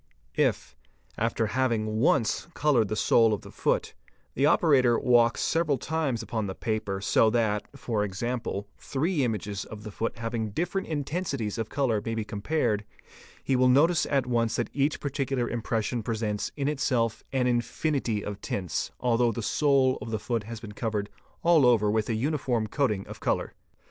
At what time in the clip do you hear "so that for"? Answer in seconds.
7.01-8.03